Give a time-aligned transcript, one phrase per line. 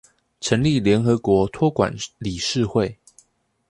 [0.39, 2.97] 成立聯合國託管理事會